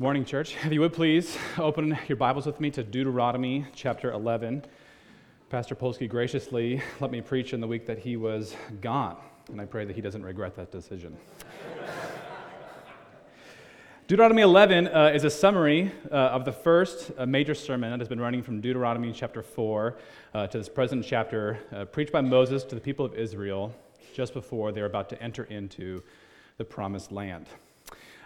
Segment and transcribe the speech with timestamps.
[0.00, 0.54] Morning, church.
[0.62, 4.64] If you would please open your Bibles with me to Deuteronomy chapter 11.
[5.50, 9.16] Pastor Polsky graciously let me preach in the week that he was gone,
[9.48, 11.16] and I pray that he doesn't regret that decision.
[14.06, 18.08] Deuteronomy 11 uh, is a summary uh, of the first uh, major sermon that has
[18.08, 19.98] been running from Deuteronomy chapter 4
[20.32, 23.74] uh, to this present chapter, uh, preached by Moses to the people of Israel
[24.14, 26.04] just before they are about to enter into
[26.56, 27.48] the promised land.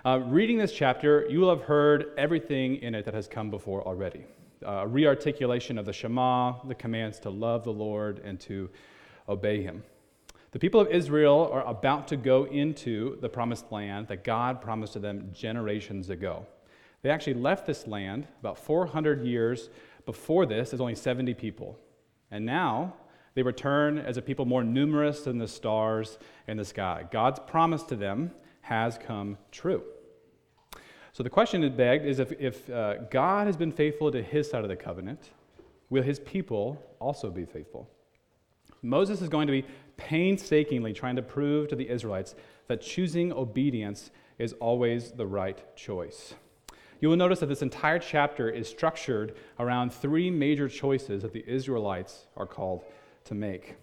[0.04, 3.86] Uh, reading this chapter, you will have heard everything in it that has come before
[3.86, 4.24] already.
[4.66, 8.68] Uh, rearticulation of the Shema, the commands to love the Lord and to
[9.28, 9.84] obey Him.
[10.50, 14.94] The people of Israel are about to go into the promised land that God promised
[14.94, 16.46] to them generations ago.
[17.02, 19.70] They actually left this land about 400 years
[20.04, 21.78] before this as only 70 people.
[22.32, 22.94] And now
[23.34, 27.06] they return as a people more numerous than the stars in the sky.
[27.08, 29.82] God's promise to them has come true.
[31.12, 34.48] So the question it begged is if, if uh, God has been faithful to his
[34.48, 35.30] side of the covenant,
[35.90, 37.90] will his people also be faithful?
[38.80, 42.34] Moses is going to be painstakingly trying to prove to the Israelites
[42.68, 46.34] that choosing obedience is always the right choice.
[47.00, 51.44] You will notice that this entire chapter is structured around three major choices that the
[51.46, 52.84] Israelites are called
[53.24, 53.76] to make.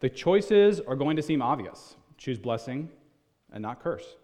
[0.00, 2.90] The choices are going to seem obvious choose blessing
[3.52, 4.16] and not curse.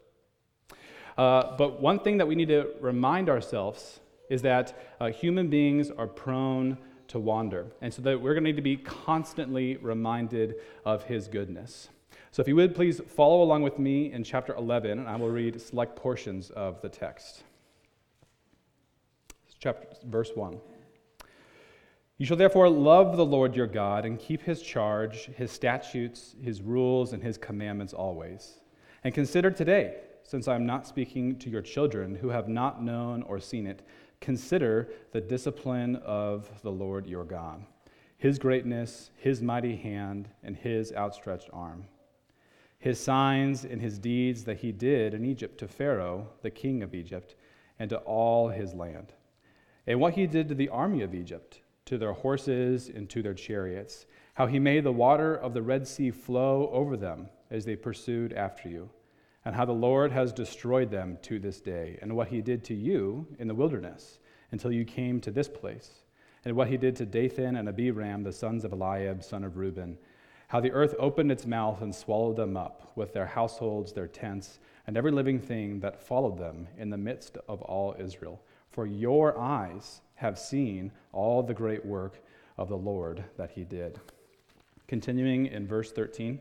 [1.16, 5.90] Uh, but one thing that we need to remind ourselves is that uh, human beings
[5.90, 6.76] are prone
[7.08, 7.66] to wander.
[7.80, 11.88] And so that we're going to need to be constantly reminded of his goodness.
[12.30, 15.30] So if you would please follow along with me in chapter 11, and I will
[15.30, 17.44] read select portions of the text.
[19.60, 20.58] Chapter, verse 1.
[22.18, 26.60] You shall therefore love the Lord your God and keep his charge, his statutes, his
[26.62, 28.58] rules, and his commandments always.
[29.04, 33.22] And consider today since I am not speaking to your children who have not known
[33.22, 33.82] or seen it,
[34.20, 37.62] consider the discipline of the Lord your God,
[38.16, 41.84] his greatness, his mighty hand, and his outstretched arm,
[42.78, 46.94] his signs and his deeds that he did in Egypt to Pharaoh, the king of
[46.94, 47.34] Egypt,
[47.78, 49.12] and to all his land,
[49.86, 53.34] and what he did to the army of Egypt, to their horses and to their
[53.34, 57.76] chariots, how he made the water of the Red Sea flow over them as they
[57.76, 58.90] pursued after you
[59.44, 62.74] and how the Lord has destroyed them to this day, and what he did to
[62.74, 64.18] you in the wilderness
[64.52, 66.02] until you came to this place,
[66.44, 69.98] and what he did to Dathan and Abiram, the sons of Eliab, son of Reuben,
[70.48, 74.60] how the earth opened its mouth and swallowed them up, with their households, their tents,
[74.86, 78.40] and every living thing that followed them in the midst of all Israel.
[78.70, 82.22] For your eyes have seen all the great work
[82.56, 84.00] of the Lord that he did.
[84.86, 86.38] Continuing in verse 13.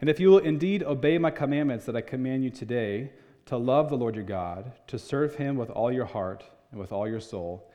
[0.00, 3.12] And if you will indeed obey my commandments that I command you today,
[3.46, 6.92] to love the Lord your God, to serve him with all your heart and with
[6.92, 7.70] all your soul,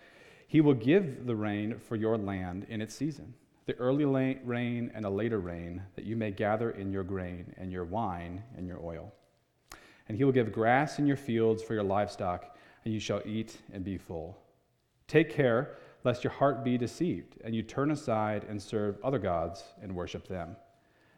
[0.47, 3.33] he will give the rain for your land in its season,
[3.65, 7.71] the early rain and a later rain, that you may gather in your grain and
[7.71, 9.13] your wine and your oil.
[10.07, 13.57] And he will give grass in your fields for your livestock, and you shall eat
[13.73, 14.37] and be full.
[15.07, 19.63] Take care lest your heart be deceived, and you turn aside and serve other gods
[19.81, 20.55] and worship them.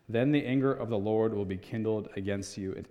[0.09, 2.87] Then the anger of the Lord will be kindled against you, and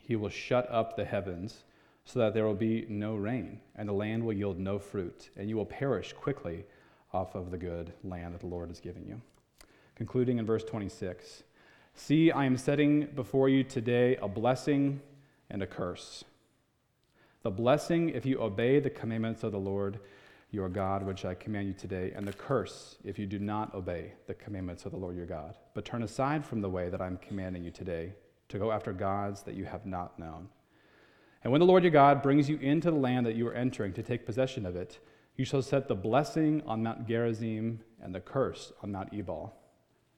[0.00, 1.64] he will shut up the heavens
[2.04, 5.48] so that there will be no rain, and the land will yield no fruit, and
[5.48, 6.64] you will perish quickly
[7.12, 9.20] off of the good land that the Lord has given you.
[9.94, 11.42] Concluding in verse 26
[11.94, 15.00] See, I am setting before you today a blessing
[15.48, 16.24] and a curse.
[17.42, 19.98] The blessing if you obey the commandments of the Lord
[20.50, 24.12] your God, which I command you today, and the curse if you do not obey
[24.26, 27.18] the commandments of the Lord your God, but turn aside from the way that I'm
[27.18, 28.12] commanding you today
[28.48, 30.48] to go after gods that you have not known.
[31.42, 33.92] And when the Lord your God brings you into the land that you are entering
[33.94, 34.98] to take possession of it,
[35.36, 39.54] you shall set the blessing on Mount Gerizim and the curse on Mount Ebal.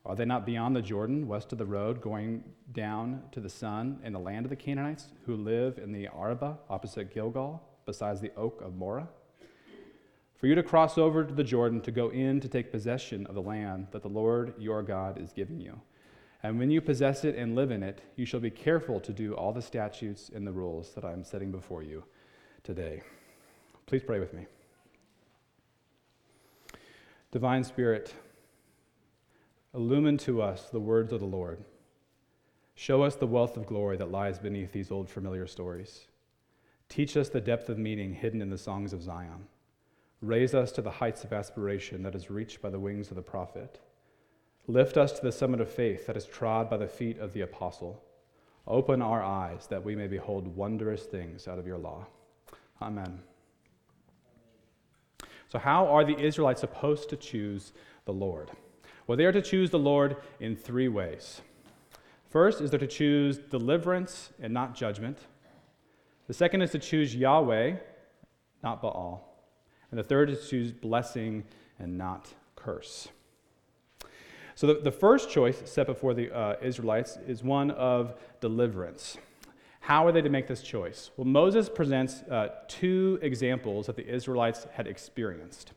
[0.06, 3.98] Are they not beyond the Jordan, west of the road, going down to the sun
[4.04, 8.32] in the land of the Canaanites who live in the Arabah opposite Gilgal, besides the
[8.36, 9.08] oak of Moreh?
[10.38, 13.34] For you to cross over to the Jordan to go in to take possession of
[13.34, 15.80] the land that the Lord your God is giving you.
[16.44, 19.34] And when you possess it and live in it, you shall be careful to do
[19.34, 22.04] all the statutes and the rules that I am setting before you
[22.62, 23.02] today.
[23.86, 24.46] Please pray with me.
[27.32, 28.14] Divine Spirit,
[29.74, 31.64] illumine to us the words of the Lord.
[32.76, 36.06] Show us the wealth of glory that lies beneath these old familiar stories.
[36.88, 39.48] Teach us the depth of meaning hidden in the songs of Zion.
[40.20, 43.22] Raise us to the heights of aspiration that is reached by the wings of the
[43.22, 43.80] prophet.
[44.66, 47.40] Lift us to the summit of faith that is trod by the feet of the
[47.40, 48.02] apostle.
[48.66, 52.06] Open our eyes that we may behold wondrous things out of your law.
[52.82, 53.20] Amen.
[55.48, 57.72] So, how are the Israelites supposed to choose
[58.04, 58.50] the Lord?
[59.06, 61.40] Well, they are to choose the Lord in three ways.
[62.28, 65.18] First is they're to choose deliverance and not judgment.
[66.26, 67.76] The second is to choose Yahweh,
[68.62, 69.27] not Baal.
[69.90, 71.44] And the third is to choose blessing
[71.78, 73.08] and not curse.
[74.54, 79.16] So the, the first choice set before the uh, Israelites is one of deliverance.
[79.80, 81.10] How are they to make this choice?
[81.16, 85.72] Well, Moses presents uh, two examples that the Israelites had experienced.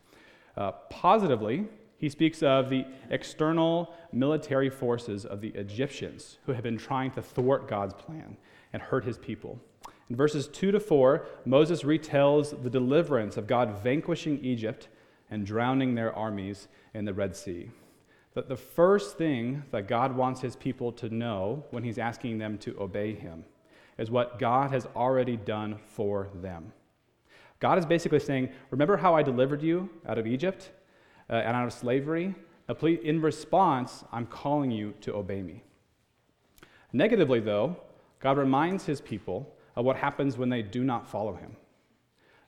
[0.56, 1.66] Uh, positively,
[1.96, 7.22] he speaks of the external military forces of the Egyptians who had been trying to
[7.22, 8.36] thwart God's plan
[8.72, 9.60] and hurt his people.
[10.12, 14.88] In verses 2 to 4, Moses retells the deliverance of God vanquishing Egypt
[15.30, 17.70] and drowning their armies in the Red Sea.
[18.34, 22.58] That the first thing that God wants his people to know when he's asking them
[22.58, 23.46] to obey him
[23.96, 26.74] is what God has already done for them.
[27.58, 30.72] God is basically saying, Remember how I delivered you out of Egypt?
[31.30, 32.34] uh, and out of slavery.
[32.84, 35.62] In response, I'm calling you to obey me.
[36.92, 37.78] Negatively, though,
[38.20, 41.56] God reminds his people what happens when they do not follow him.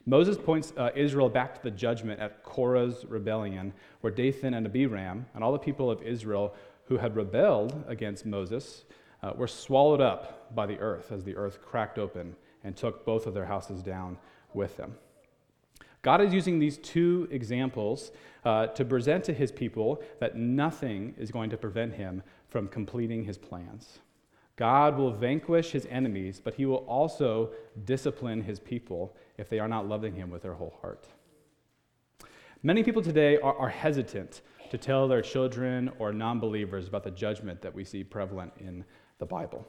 [0.06, 3.72] Moses points uh, Israel back to the judgment at Korah's rebellion,
[4.02, 6.54] where Dathan and Abiram and all the people of Israel
[6.86, 8.84] who had rebelled against Moses
[9.22, 13.26] uh, were swallowed up by the earth as the earth cracked open and took both
[13.26, 14.18] of their houses down
[14.52, 14.94] with them.
[16.02, 18.12] God is using these two examples
[18.44, 23.24] uh, to present to his people that nothing is going to prevent him from completing
[23.24, 24.00] his plans.
[24.56, 27.50] God will vanquish his enemies, but he will also
[27.84, 31.08] discipline his people if they are not loving him with their whole heart.
[32.62, 37.10] Many people today are, are hesitant to tell their children or non believers about the
[37.10, 38.84] judgment that we see prevalent in
[39.18, 39.66] the Bible.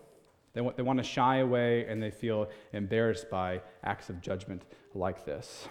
[0.53, 4.63] They want, they want to shy away and they feel embarrassed by acts of judgment
[4.93, 5.67] like this.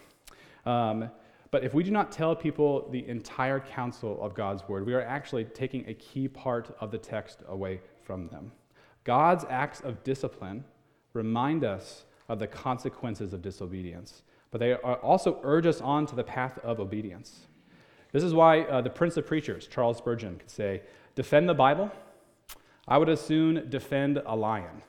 [0.66, 1.08] Um,
[1.50, 5.02] but if we do not tell people the entire counsel of God's word, we are
[5.02, 8.52] actually taking a key part of the text away from them.
[9.04, 10.64] God's acts of discipline
[11.12, 16.24] remind us of the consequences of disobedience, but they also urge us on to the
[16.24, 17.46] path of obedience.
[18.12, 20.82] This is why uh, the Prince of Preachers, Charles Spurgeon, could say,
[21.14, 21.90] Defend the Bible?
[22.86, 24.82] I would as soon defend a lion.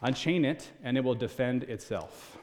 [0.00, 2.38] Unchain it, and it will defend itself.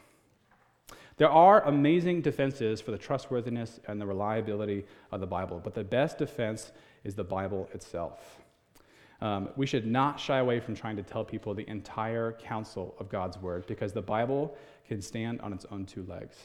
[1.18, 5.83] There are amazing defenses for the trustworthiness and the reliability of the Bible, but the
[5.83, 6.71] best defense
[7.03, 8.38] is the Bible itself.
[9.21, 13.10] Um, we should not shy away from trying to tell people the entire counsel of
[13.10, 14.56] God's word because the Bible
[14.88, 16.38] can stand on its own two legs.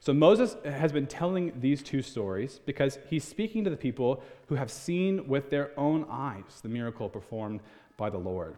[0.00, 4.54] So Moses has been telling these two stories because he's speaking to the people who
[4.54, 7.60] have seen with their own eyes the miracle performed
[7.96, 8.56] by the Lord.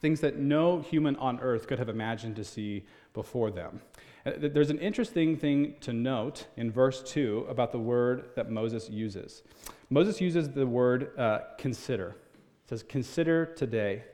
[0.00, 2.84] Things that no human on earth could have imagined to see
[3.14, 3.80] before them.
[4.24, 9.42] There's an interesting thing to note in verse 2 about the word that Moses uses.
[9.88, 12.16] Moses uses the word uh, consider.
[12.64, 14.04] It says, consider today.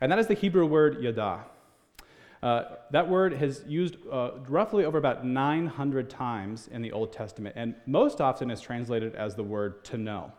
[0.00, 1.44] And that is the Hebrew word yada.
[2.42, 2.62] Uh,
[2.92, 7.74] that word has used uh, roughly over about 900 times in the Old Testament, and
[7.86, 10.32] most often is translated as the word to know.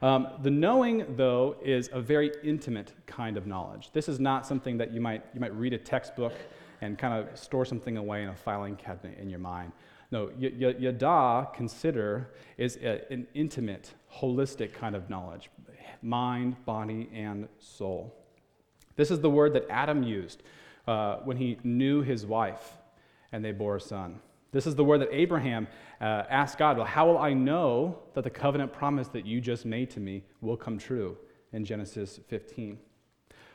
[0.00, 3.90] Um, the knowing, though, is a very intimate kind of knowledge.
[3.92, 6.34] This is not something that you might, you might read a textbook
[6.80, 9.72] and kind of store something away in a filing cabinet in your mind.
[10.10, 15.50] No, y- y- yada, consider, is a, an intimate, holistic kind of knowledge
[16.02, 18.14] mind, body, and soul.
[18.96, 20.42] This is the word that Adam used
[20.86, 22.74] uh, when he knew his wife
[23.32, 24.20] and they bore a son.
[24.50, 25.68] This is the word that Abraham
[26.00, 29.66] uh, asked God, Well, how will I know that the covenant promise that you just
[29.66, 31.16] made to me will come true
[31.52, 32.78] in Genesis 15?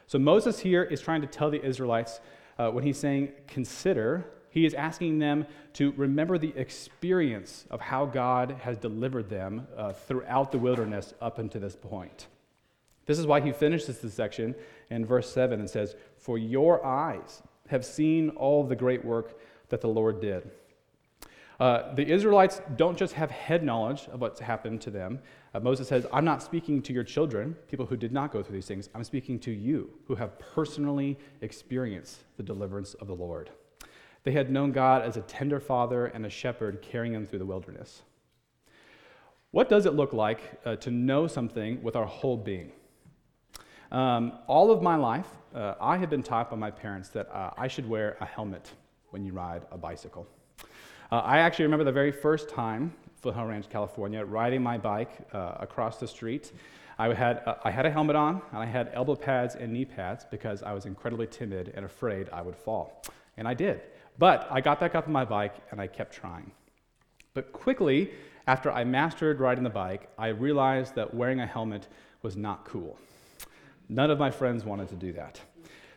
[0.05, 2.19] So Moses here is trying to tell the Israelites
[2.57, 8.05] uh, when he's saying consider, he is asking them to remember the experience of how
[8.05, 12.27] God has delivered them uh, throughout the wilderness up until this point.
[13.05, 14.55] This is why he finishes this section
[14.89, 19.81] in verse 7 and says, For your eyes have seen all the great work that
[19.81, 20.49] the Lord did.
[21.63, 25.17] Uh, the Israelites don't just have head knowledge of what's happened to them.
[25.53, 28.55] Uh, Moses says, I'm not speaking to your children, people who did not go through
[28.55, 28.89] these things.
[28.93, 33.49] I'm speaking to you who have personally experienced the deliverance of the Lord.
[34.25, 37.45] They had known God as a tender father and a shepherd carrying them through the
[37.45, 38.01] wilderness.
[39.51, 42.73] What does it look like uh, to know something with our whole being?
[43.89, 47.51] Um, all of my life, uh, I have been taught by my parents that uh,
[47.57, 48.69] I should wear a helmet
[49.11, 50.27] when you ride a bicycle.
[51.13, 52.91] Uh, I actually remember the very first time,
[53.21, 56.51] Foothill Ranch, California, riding my bike uh, across the street.
[56.97, 59.85] I had, uh, I had a helmet on, and I had elbow pads and knee
[59.85, 63.03] pads because I was incredibly timid and afraid I would fall.
[63.37, 63.81] And I did.
[64.17, 66.49] But I got back up on my bike and I kept trying.
[67.35, 68.09] But quickly,
[68.47, 71.89] after I mastered riding the bike, I realized that wearing a helmet
[72.23, 72.97] was not cool.
[73.87, 75.39] None of my friends wanted to do that.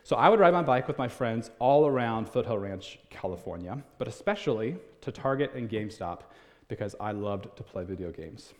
[0.07, 4.07] So I would ride my bike with my friends all around Foothill Ranch, California, but
[4.07, 6.21] especially to Target and GameStop
[6.69, 8.53] because I loved to play video games.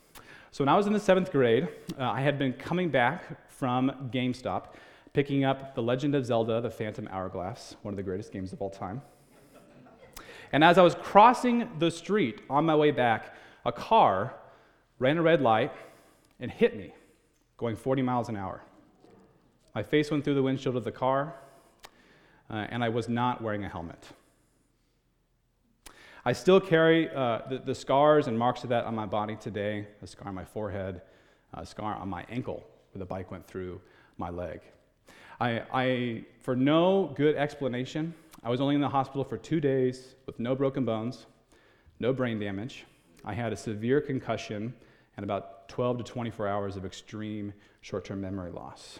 [0.51, 4.09] So when I was in the seventh grade, uh, I had been coming back from
[4.11, 4.73] GameStop,
[5.13, 8.61] picking up The Legend of Zelda The Phantom Hourglass, one of the greatest games of
[8.61, 9.01] all time.
[10.51, 14.33] And as I was crossing the street on my way back, a car
[14.99, 15.71] ran a red light
[16.41, 16.93] and hit me,
[17.55, 18.63] going 40 miles an hour.
[19.77, 21.35] My face went through the windshield of the car,
[22.49, 24.07] uh, and I was not wearing a helmet.
[26.25, 29.85] I still carry uh, the, the, scars and marks of that on my body today
[30.01, 31.03] a scar on my forehead,
[31.53, 33.79] a scar on my ankle where the bike went through
[34.17, 34.61] my leg.
[35.39, 40.15] I, I, for no good explanation, I was only in the hospital for two days
[40.25, 41.27] with no broken bones,
[41.99, 42.85] no brain damage.
[43.23, 44.73] I had a severe concussion
[45.17, 48.97] and about 12 to 24 hours of extreme short term memory loss.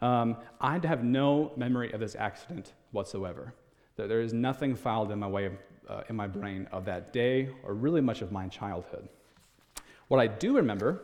[0.00, 3.54] Um, I have no memory of this accident whatsoever.
[3.96, 5.52] There is nothing filed in my, way of,
[5.88, 9.08] uh, in my brain of that day or really much of my childhood.
[10.08, 11.02] What I do remember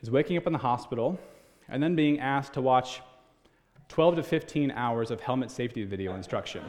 [0.00, 1.20] is waking up in the hospital
[1.68, 3.02] and then being asked to watch
[3.88, 6.64] 12 to 15 hours of helmet safety video instruction.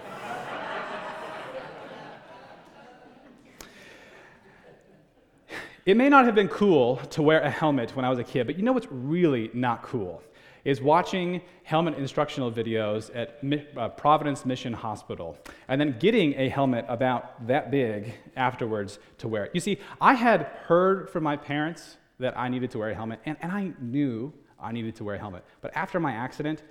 [5.86, 8.46] it may not have been cool to wear a helmet when I was a kid,
[8.46, 10.22] but you know what's really not cool?
[10.66, 13.40] Is watching helmet instructional videos at
[13.78, 15.38] uh, Providence Mission Hospital
[15.68, 19.52] and then getting a helmet about that big afterwards to wear it.
[19.54, 23.20] You see, I had heard from my parents that I needed to wear a helmet,
[23.26, 25.46] and, and I knew I needed to wear a helmet.
[25.62, 26.64] But after my accident,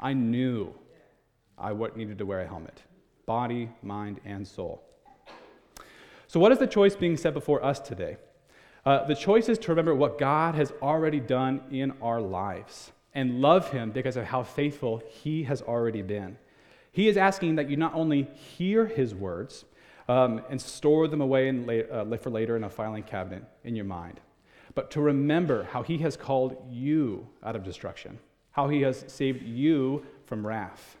[0.00, 0.74] I knew
[1.58, 2.82] I needed to wear a helmet
[3.26, 4.82] body, mind, and soul.
[6.28, 8.16] So, what is the choice being set before us today?
[8.86, 13.40] Uh, the choice is to remember what God has already done in our lives and
[13.40, 16.38] love Him because of how faithful He has already been.
[16.92, 19.64] He is asking that you not only hear His words
[20.08, 23.84] um, and store them away la- uh, for later in a filing cabinet in your
[23.84, 24.20] mind,
[24.74, 28.18] but to remember how He has called you out of destruction
[28.58, 30.96] how he has saved you from wrath.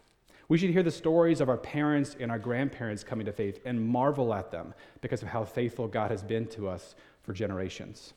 [0.48, 3.84] We should hear the stories of our parents and our grandparents coming to faith and
[3.84, 6.94] marvel at them because of how faithful God has been to us
[7.24, 8.14] for generations.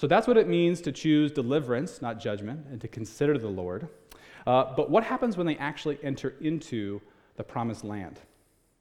[0.00, 3.86] So that's what it means to choose deliverance, not judgment, and to consider the Lord.
[4.46, 7.02] Uh, but what happens when they actually enter into
[7.36, 8.18] the promised land?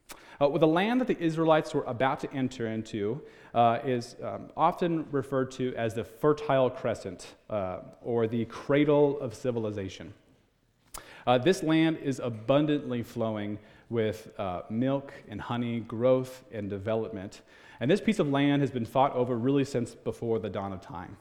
[0.09, 3.21] Uh, well, the land that the Israelites were about to enter into
[3.53, 9.35] uh, is um, often referred to as the Fertile Crescent uh, or the cradle of
[9.35, 10.13] civilization.
[11.27, 13.59] Uh, this land is abundantly flowing
[13.89, 17.41] with uh, milk and honey, growth and development.
[17.79, 20.81] And this piece of land has been fought over really since before the dawn of
[20.81, 21.17] time.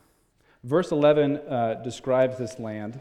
[0.64, 2.98] Verse 11 uh, describes this land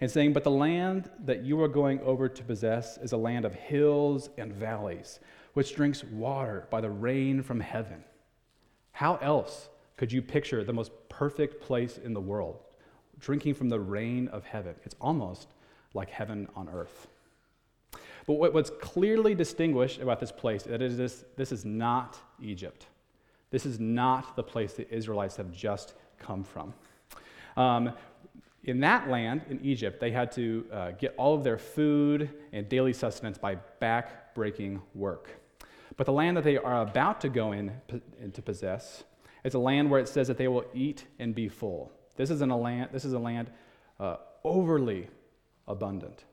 [0.00, 3.44] and saying, But the land that you are going over to possess is a land
[3.44, 5.20] of hills and valleys,
[5.54, 8.02] which drinks water by the rain from heaven.
[8.92, 12.58] How else could you picture the most perfect place in the world,
[13.20, 14.74] drinking from the rain of heaven?
[14.84, 15.48] It's almost
[15.94, 17.06] like heaven on earth.
[18.26, 22.86] But what's clearly distinguished about this place is that this is not Egypt.
[23.50, 26.74] This is not the place the Israelites have just come from.
[27.56, 27.92] Um,
[28.64, 32.68] in that land, in Egypt, they had to uh, get all of their food and
[32.68, 35.30] daily sustenance by back-breaking work.
[35.96, 37.70] But the land that they are about to go in
[38.32, 39.04] to possess
[39.44, 41.92] is a land where it says that they will eat and be full.
[42.16, 43.50] This is, a land, this is a land
[44.00, 45.06] uh, overly
[45.68, 46.24] abundant.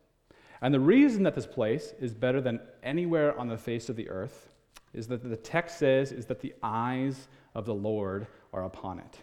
[0.63, 4.10] And the reason that this place is better than anywhere on the face of the
[4.10, 4.50] earth
[4.93, 9.20] is that the text says is that the eyes of the Lord are upon it.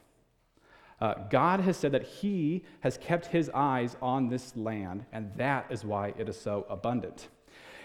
[1.00, 5.64] Uh, God has said that He has kept His eyes on this land, and that
[5.70, 7.28] is why it is so abundant.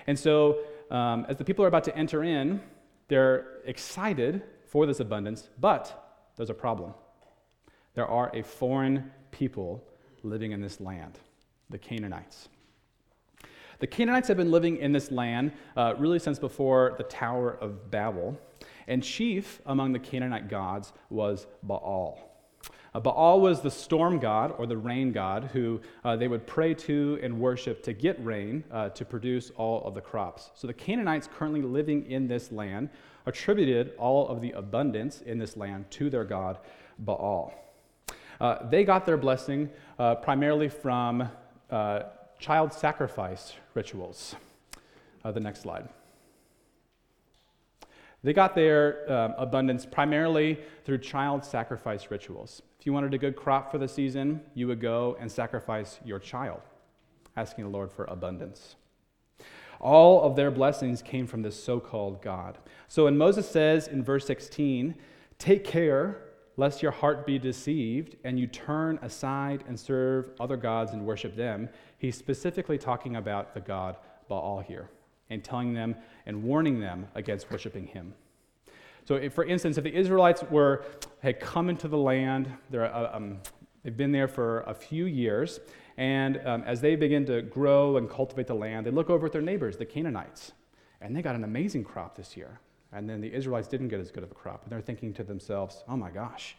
[0.06, 0.60] And so,
[0.92, 2.62] um, as the people are about to enter in,
[3.08, 6.94] they're excited for this abundance, but there's a problem.
[7.94, 9.82] There are a foreign people
[10.24, 11.20] living in this land,
[11.70, 12.50] the Canaanites.
[13.80, 17.92] The Canaanites have been living in this land uh, really since before the Tower of
[17.92, 18.38] Babel,
[18.88, 22.20] and chief among the Canaanite gods was Baal.
[22.94, 26.74] Uh, Baal was the storm god or the rain god who uh, they would pray
[26.74, 30.52] to and worship to get rain uh, to produce all of the crops.
[30.56, 32.90] So the Canaanites currently living in this land
[33.26, 36.60] attributed all of the abundance in this land to their god
[37.00, 37.54] Baal.
[38.40, 41.30] Uh, they got their blessing uh, primarily from
[41.70, 42.00] uh,
[42.40, 44.36] child sacrifice rituals.
[45.24, 45.90] Uh, the next slide.
[48.24, 52.62] They got their um, abundance primarily through child sacrifice rituals.
[52.80, 56.20] If you wanted a good crop for the season, you would go and sacrifice your
[56.20, 56.62] child,
[57.36, 58.76] asking the Lord for abundance.
[59.80, 62.58] All of their blessings came from this so called God.
[62.88, 64.96] So when Moses says in verse 16,
[65.38, 66.22] Take care
[66.58, 71.36] lest your heart be deceived and you turn aside and serve other gods and worship
[71.36, 73.98] them, he's specifically talking about the God
[74.28, 74.90] Baal here
[75.30, 75.96] and telling them
[76.26, 78.14] and warning them against worshiping him.
[79.06, 80.84] So, if, for instance, if the Israelites were
[81.22, 83.38] had come into the land, uh, um,
[83.84, 85.60] they've been there for a few years,
[85.98, 89.32] and um, as they begin to grow and cultivate the land, they look over at
[89.32, 90.54] their neighbors, the Canaanites,
[91.02, 92.60] and they got an amazing crop this year.
[92.96, 95.24] And then the Israelites didn't get as good of a crop, and they're thinking to
[95.24, 96.56] themselves, "Oh my gosh,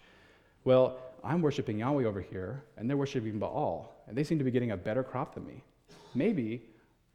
[0.65, 4.51] well, I'm worshiping Yahweh over here, and they're worshiping Baal, and they seem to be
[4.51, 5.63] getting a better crop than me.
[6.15, 6.69] Maybe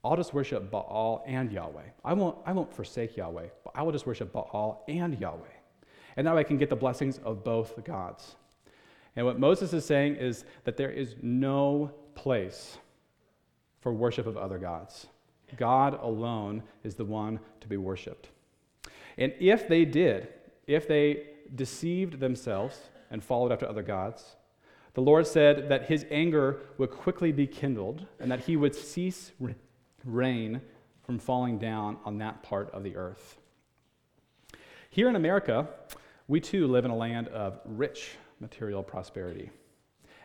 [0.03, 1.83] I'll just worship Baal and Yahweh.
[2.03, 5.55] I won't, I won't forsake Yahweh, but I will just worship Baal and Yahweh.
[6.15, 8.35] And now I can get the blessings of both the gods.
[9.15, 12.77] And what Moses is saying is that there is no place
[13.81, 15.07] for worship of other gods.
[15.57, 18.29] God alone is the one to be worshiped.
[19.18, 20.30] And if they did,
[20.68, 24.36] if they deceived themselves and followed after other gods,
[24.94, 29.32] the Lord said that his anger would quickly be kindled and that he would cease
[30.03, 30.62] rain
[31.03, 33.38] from falling down on that part of the earth.
[34.89, 35.68] Here in America,
[36.27, 39.50] we too live in a land of rich material prosperity.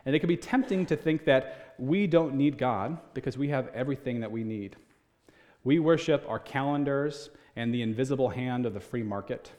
[0.05, 3.69] And it can be tempting to think that we don't need God because we have
[3.73, 4.75] everything that we need.
[5.63, 9.51] We worship our calendars and the invisible hand of the free market.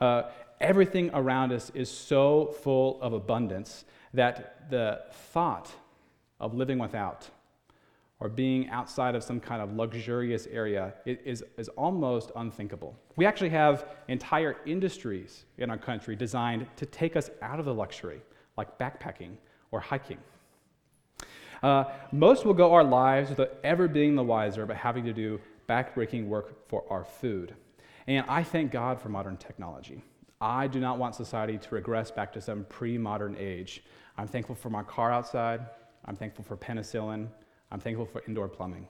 [0.00, 0.24] Uh,
[0.60, 5.00] everything around us is so full of abundance that the
[5.32, 5.72] thought
[6.38, 7.28] of living without
[8.20, 12.94] or being outside of some kind of luxurious area is, is almost unthinkable.
[13.16, 17.72] We actually have entire industries in our country designed to take us out of the
[17.72, 18.20] luxury,
[18.58, 19.36] like backpacking
[19.70, 20.18] or hiking.
[21.62, 25.40] Uh, most will go our lives without ever being the wiser about having to do
[25.70, 27.54] backbreaking work for our food.
[28.08, 30.02] And I thank God for modern technology.
[30.40, 33.84] I do not want society to regress back to some pre modern age.
[34.18, 35.60] I'm thankful for my car outside.
[36.06, 37.28] I'm thankful for penicillin.
[37.70, 38.88] I'm thankful for indoor plumbing.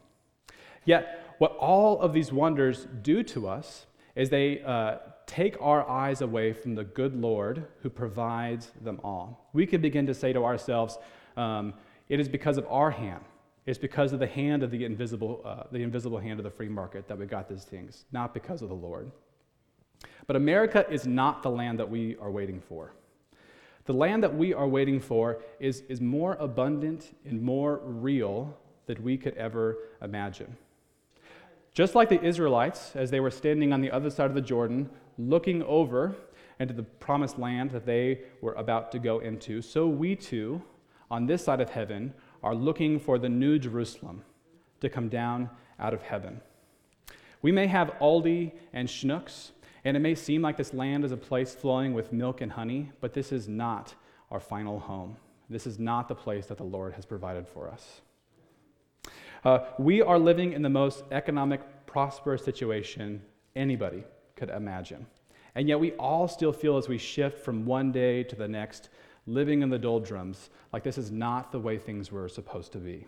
[0.87, 6.23] Yet, what all of these wonders do to us is they uh, take our eyes
[6.23, 9.51] away from the good Lord who provides them all.
[9.53, 10.97] We can begin to say to ourselves,
[11.37, 11.75] um,
[12.09, 13.25] it is because of our hand.
[13.67, 16.69] It's because of the hand of the invisible, uh, the invisible hand of the free
[16.69, 19.11] market that we got these things, not because of the Lord.
[20.27, 22.93] But America is not the land that we are waiting for.
[23.85, 29.03] The land that we are waiting for is, is more abundant and more real than
[29.03, 30.57] we could ever imagine.
[31.73, 34.91] Just like the Israelites, as they were standing on the other side of the Jordan,
[35.19, 36.15] looking over
[36.59, 40.63] into the promised land that they were about to go into, so we too,
[41.11, 44.23] on this side of heaven, are looking for the new Jerusalem
[44.81, 46.41] to come down out of heaven.
[47.43, 49.51] We may have Aldi and Schnucks,
[49.85, 52.91] and it may seem like this land is a place flowing with milk and honey,
[53.01, 53.95] but this is not
[54.31, 55.17] our final home.
[55.49, 58.03] This is not the place that the Lord has provided for us.
[59.45, 63.23] Uh, we are living in the most economic, prosperous situation
[63.57, 64.05] anybody
[64.37, 65.07] could imagine.
[65.55, 68.91] And yet we all still feel as we shift from one day to the next,
[69.33, 73.07] living in the doldrums, like this is not the way things were supposed to be.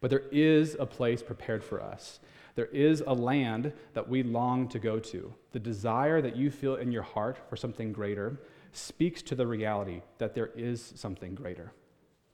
[0.00, 2.20] But there is a place prepared for us.
[2.56, 5.32] There is a land that we long to go to.
[5.52, 8.38] The desire that you feel in your heart for something greater
[8.72, 11.72] speaks to the reality that there is something greater.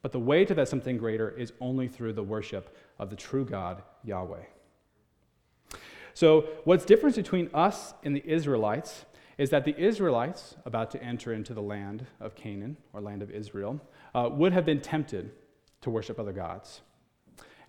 [0.02, 3.44] But the way to that something greater is only through the worship of the true
[3.44, 4.44] God, Yahweh.
[6.14, 9.04] So, what's different between us and the Israelites
[9.40, 13.30] is that the Israelites, about to enter into the land of Canaan, or land of
[13.30, 13.80] Israel,
[14.14, 15.30] uh, would have been tempted
[15.80, 16.82] to worship other gods.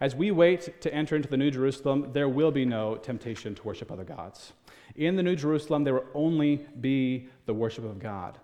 [0.02, 3.64] As we wait to enter into the New Jerusalem, there will be no temptation to
[3.64, 4.52] worship other gods.
[4.98, 8.38] In the New Jerusalem, there will only be the worship of God.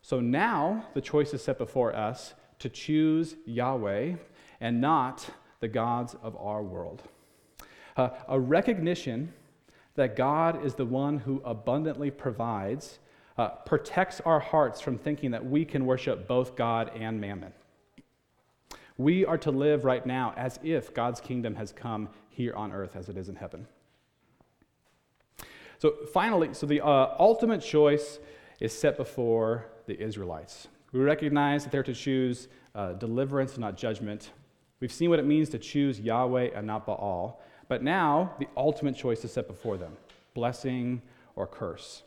[0.00, 4.16] So now the choice is set before us to choose Yahweh
[4.60, 7.04] and not the gods of our world.
[7.96, 9.32] Uh, a recognition
[9.94, 12.98] that God is the one who abundantly provides
[13.38, 17.52] uh, protects our hearts from thinking that we can worship both God and mammon.
[18.98, 22.94] We are to live right now as if God's kingdom has come here on earth
[22.94, 23.66] as it is in heaven.
[25.78, 28.20] So, finally, so the uh, ultimate choice
[28.60, 30.68] is set before the Israelites.
[30.92, 34.30] We recognize that they're to choose uh, deliverance, not judgment.
[34.78, 37.40] We've seen what it means to choose Yahweh and not Baal,
[37.72, 39.96] but now the ultimate choice is set before them
[40.34, 41.00] blessing
[41.36, 42.02] or curse.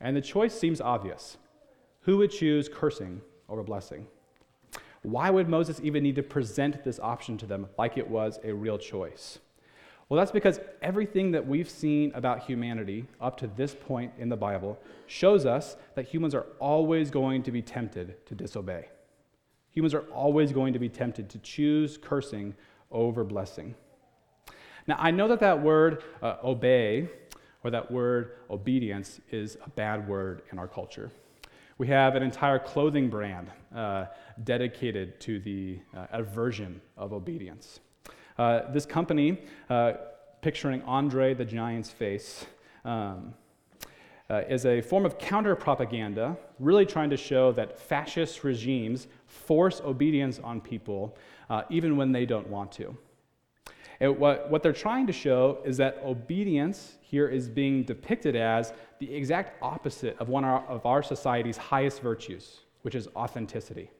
[0.00, 1.36] And the choice seems obvious.
[2.00, 4.08] Who would choose cursing over blessing?
[5.02, 8.52] Why would Moses even need to present this option to them like it was a
[8.52, 9.38] real choice?
[10.08, 14.36] Well, that's because everything that we've seen about humanity up to this point in the
[14.36, 18.88] Bible shows us that humans are always going to be tempted to disobey.
[19.70, 22.56] Humans are always going to be tempted to choose cursing
[22.90, 23.76] over blessing.
[24.86, 27.08] Now, I know that that word uh, obey
[27.64, 31.10] or that word obedience is a bad word in our culture.
[31.78, 34.06] We have an entire clothing brand uh,
[34.44, 37.80] dedicated to the uh, aversion of obedience.
[38.38, 39.94] Uh, this company, uh,
[40.40, 42.46] picturing Andre the Giant's face,
[42.84, 43.34] um,
[44.30, 49.80] uh, is a form of counter propaganda, really trying to show that fascist regimes force
[49.84, 51.16] obedience on people
[51.50, 52.96] uh, even when they don't want to.
[54.00, 58.72] And what, what they're trying to show is that obedience here is being depicted as
[58.98, 63.90] the exact opposite of one of our society's highest virtues, which is authenticity.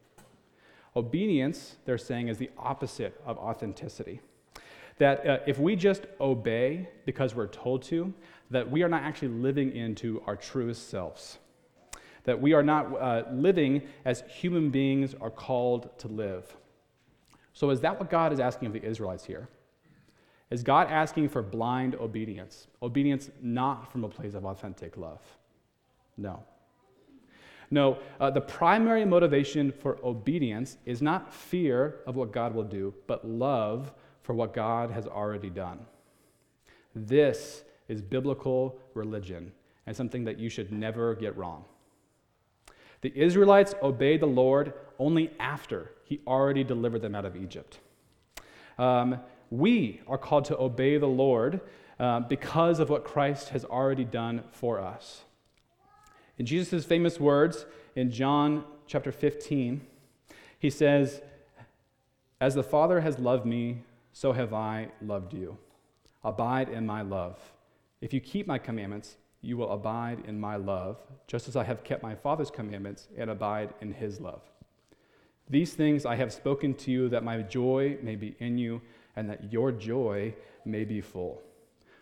[0.94, 4.20] Obedience, they're saying, is the opposite of authenticity.
[4.98, 8.14] That uh, if we just obey because we're told to,
[8.50, 11.38] that we are not actually living into our truest selves.
[12.24, 16.56] That we are not uh, living as human beings are called to live.
[17.52, 19.48] So, is that what God is asking of the Israelites here?
[20.50, 22.68] Is God asking for blind obedience?
[22.82, 25.20] Obedience not from a place of authentic love?
[26.16, 26.42] No.
[27.70, 32.94] No, uh, the primary motivation for obedience is not fear of what God will do,
[33.08, 35.80] but love for what God has already done.
[36.94, 39.52] This is biblical religion
[39.86, 41.64] and something that you should never get wrong.
[43.00, 47.78] The Israelites obeyed the Lord only after he already delivered them out of Egypt.
[48.78, 51.60] Um, we are called to obey the Lord
[51.98, 55.22] uh, because of what Christ has already done for us.
[56.38, 59.80] In Jesus' famous words in John chapter 15,
[60.58, 61.22] he says,
[62.40, 63.82] As the Father has loved me,
[64.12, 65.56] so have I loved you.
[66.24, 67.38] Abide in my love.
[68.00, 71.84] If you keep my commandments, you will abide in my love, just as I have
[71.84, 74.42] kept my Father's commandments and abide in his love.
[75.48, 78.82] These things I have spoken to you that my joy may be in you
[79.16, 81.42] and that your joy may be full.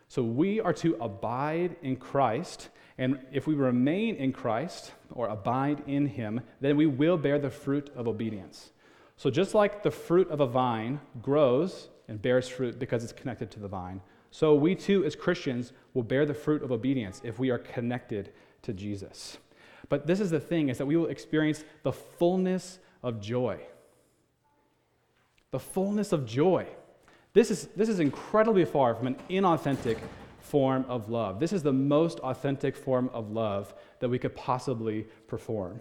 [0.09, 5.83] So we are to abide in Christ and if we remain in Christ or abide
[5.87, 8.71] in Him, then we will bear the fruit of obedience.
[9.17, 13.51] So, just like the fruit of a vine grows and bears fruit because it's connected
[13.53, 14.01] to the vine,
[14.31, 18.33] so we too, as Christians, will bear the fruit of obedience if we are connected
[18.63, 19.39] to Jesus.
[19.89, 23.61] But this is the thing is that we will experience the fullness of joy.
[25.51, 26.67] The fullness of joy.
[27.35, 29.99] This is, this is incredibly far from an inauthentic
[30.39, 31.41] form of love.
[31.41, 35.81] This is the most authentic form of love that we could possibly perform.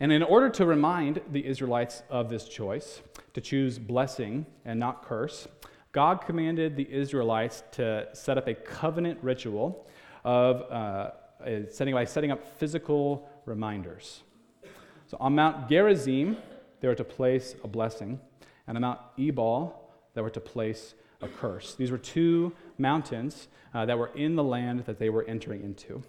[0.00, 3.02] And in order to remind the Israelites of this choice,
[3.34, 5.46] to choose blessing and not curse,
[5.92, 9.86] God commanded the Israelites to set up a covenant ritual
[10.24, 11.10] of uh,
[11.70, 14.22] setting, by setting up physical reminders.
[15.06, 16.38] So on Mount Gerizim,
[16.80, 18.18] they were to place a blessing,
[18.66, 19.83] and on Mount Ebal,
[20.14, 21.74] they were to place a curse.
[21.74, 26.02] These were two mountains uh, that were in the land that they were entering into.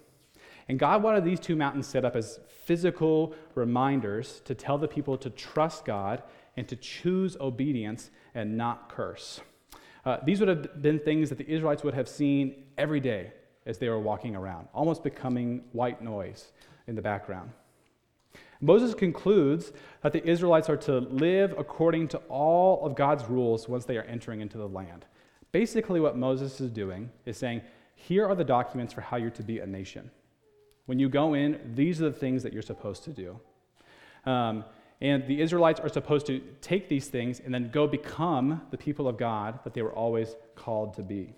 [0.68, 5.18] And God wanted these two mountains set up as physical reminders to tell the people
[5.18, 6.24] to trust God
[6.58, 9.42] and to choose obedience and not curse.
[10.06, 13.32] Uh, these would have been things that the Israelites would have seen every day
[13.66, 16.52] as they were walking around, almost becoming white noise
[16.88, 17.50] in the background.
[18.66, 23.86] Moses concludes that the Israelites are to live according to all of God's rules once
[23.86, 25.06] they are entering into the land.
[25.52, 27.62] Basically, what Moses is doing is saying,
[27.94, 30.10] here are the documents for how you're to be a nation.
[30.88, 33.40] When you go in, these are the things that you're supposed to do.
[34.26, 34.66] Um,
[35.00, 39.08] and the Israelites are supposed to take these things and then go become the people
[39.08, 41.36] of God that they were always called to be.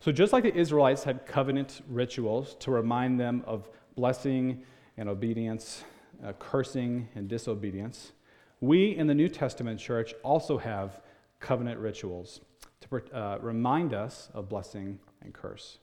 [0.00, 4.62] So, just like the Israelites had covenant rituals to remind them of blessing
[4.98, 5.84] and obedience,
[6.22, 8.12] uh, cursing and disobedience,
[8.60, 11.00] we in the New Testament church also have
[11.38, 12.40] covenant rituals
[12.80, 15.78] to uh, remind us of blessing and curse.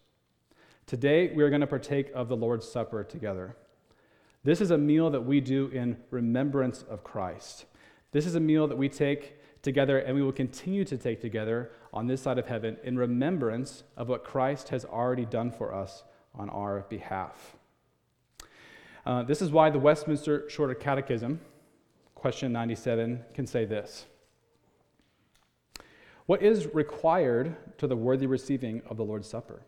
[0.85, 3.55] Today, we are going to partake of the Lord's Supper together.
[4.43, 7.65] This is a meal that we do in remembrance of Christ.
[8.11, 11.71] This is a meal that we take together and we will continue to take together
[11.91, 16.03] on this side of heaven in remembrance of what Christ has already done for us
[16.35, 17.54] on our behalf.
[19.05, 21.39] Uh, this is why the Westminster Shorter Catechism
[22.25, 24.07] question 97, can say this
[26.25, 29.61] What is required to the worthy receiving of the Lord's Supper?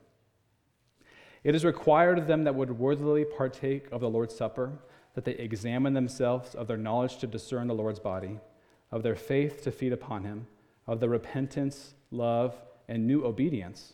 [1.44, 4.80] It is required of them that would worthily partake of the Lord's Supper
[5.14, 8.40] that they examine themselves of their knowledge to discern the Lord's body,
[8.92, 10.48] of their faith to feed upon him,
[10.88, 12.56] of the repentance, love,
[12.88, 13.94] and new obedience,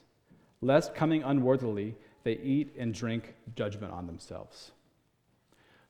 [0.62, 4.72] lest coming unworthily they eat and drink judgment on themselves.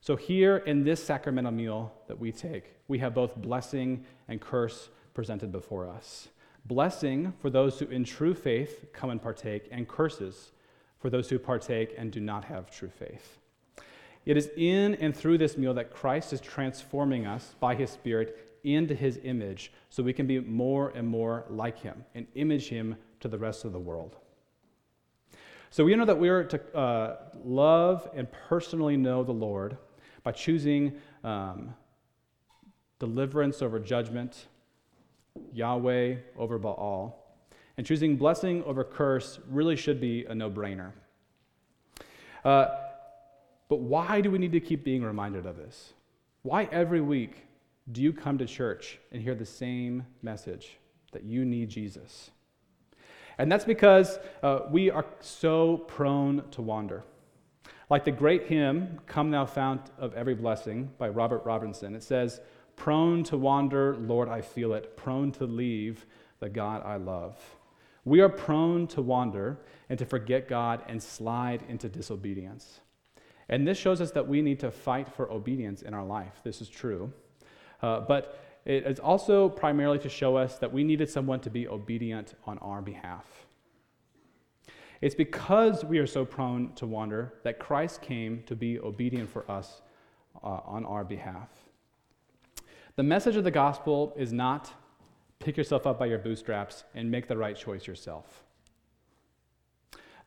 [0.04, 4.90] So, here in this sacramental meal that we take, we have both blessing and curse
[5.14, 6.28] presented before us.
[6.66, 10.52] Blessing for those who in true faith come and partake, and curses
[10.98, 13.38] for those who partake and do not have true faith.
[14.26, 18.58] It is in and through this meal that Christ is transforming us by his Spirit
[18.62, 22.96] into his image so we can be more and more like him and image him
[23.20, 24.16] to the rest of the world.
[25.70, 29.78] So we know that we are to uh, love and personally know the Lord
[30.24, 31.74] by choosing um,
[32.98, 34.46] deliverance over judgment,
[35.52, 37.20] Yahweh over Baal,
[37.76, 40.92] and choosing blessing over curse really should be a no brainer.
[42.44, 42.66] Uh,
[43.68, 45.92] but why do we need to keep being reminded of this?
[46.42, 47.46] Why every week
[47.92, 50.78] do you come to church and hear the same message
[51.12, 52.30] that you need Jesus?
[53.38, 57.02] And that's because uh, we are so prone to wander.
[57.90, 62.40] Like the great hymn, Come Thou Fount of Every Blessing by Robert Robinson, it says,
[62.76, 66.06] Prone to wander, Lord, I feel it, prone to leave
[66.40, 67.38] the God I love.
[68.04, 72.80] We are prone to wander and to forget God and slide into disobedience.
[73.48, 76.40] And this shows us that we need to fight for obedience in our life.
[76.42, 77.12] This is true.
[77.82, 81.68] Uh, but it is also primarily to show us that we needed someone to be
[81.68, 83.43] obedient on our behalf.
[85.00, 89.50] It's because we are so prone to wander that Christ came to be obedient for
[89.50, 89.82] us
[90.42, 91.48] uh, on our behalf.
[92.96, 94.72] The message of the gospel is not
[95.40, 98.44] pick yourself up by your bootstraps and make the right choice yourself.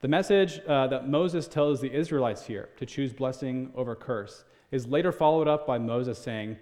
[0.02, 4.86] The message uh, that Moses tells the Israelites here to choose blessing over curse is
[4.86, 6.58] later followed up by Moses saying,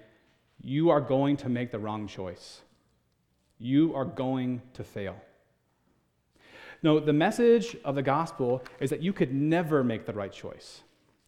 [0.61, 2.61] You are going to make the wrong choice.
[3.57, 5.17] You are going to fail.
[6.83, 10.81] No, the message of the gospel is that you could never make the right choice.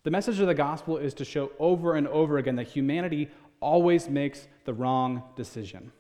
[0.04, 3.30] The message of the gospel is to show over and over again that humanity
[3.60, 5.92] always makes the wrong decision.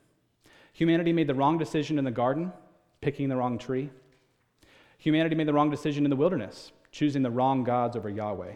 [0.73, 2.53] Humanity made the wrong decision in the garden,
[3.01, 3.89] picking the wrong tree.
[4.99, 8.53] Humanity made the wrong decision in the wilderness, choosing the wrong gods over Yahweh.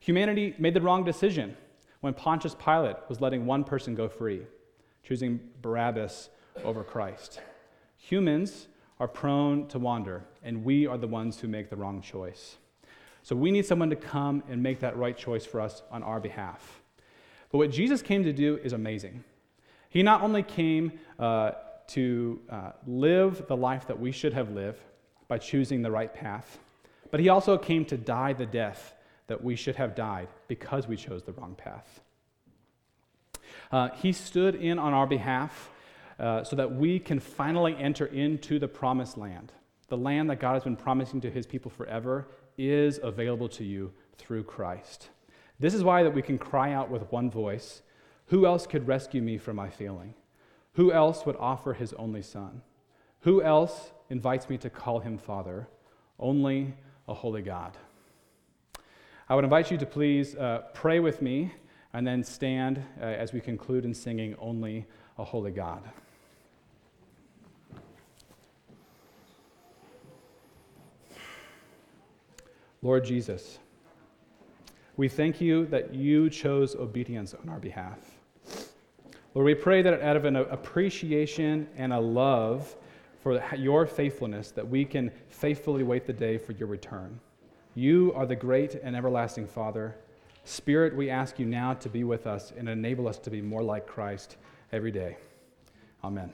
[0.00, 1.56] Humanity made the wrong decision
[2.00, 4.42] when Pontius Pilate was letting one person go free,
[5.02, 6.28] choosing Barabbas
[6.64, 7.40] over Christ.
[7.96, 12.56] Humans are prone to wander, and we are the ones who make the wrong choice.
[13.22, 16.20] So we need someone to come and make that right choice for us on our
[16.20, 16.80] behalf.
[17.50, 19.24] But what Jesus came to do is amazing.
[19.88, 21.52] He not only came uh,
[21.88, 24.80] to uh, live the life that we should have lived,
[25.28, 26.58] by choosing the right path.
[27.10, 28.94] But he also came to die the death
[29.26, 32.00] that we should have died because we chose the wrong path.
[33.72, 35.70] Uh, he stood in on our behalf
[36.18, 39.52] uh, so that we can finally enter into the promised land.
[39.88, 43.92] The land that God has been promising to his people forever is available to you
[44.18, 45.10] through Christ.
[45.58, 47.82] This is why that we can cry out with one voice,
[48.26, 50.14] who else could rescue me from my failing?
[50.74, 52.62] Who else would offer his only son?
[53.20, 55.68] Who else invites me to call him Father?
[56.18, 56.74] Only
[57.08, 57.76] a holy God.
[59.28, 61.52] I would invite you to please uh, pray with me
[61.92, 64.86] and then stand uh, as we conclude in singing Only
[65.18, 65.82] a Holy God.
[72.86, 73.58] Lord Jesus,
[74.96, 77.98] we thank you that you chose obedience on our behalf.
[79.34, 82.76] Lord, we pray that out of an appreciation and a love
[83.18, 87.18] for your faithfulness that we can faithfully wait the day for your return.
[87.74, 89.96] You are the great and everlasting Father.
[90.44, 93.64] Spirit, we ask you now to be with us and enable us to be more
[93.64, 94.36] like Christ
[94.70, 95.16] every day.
[96.04, 96.32] Amen.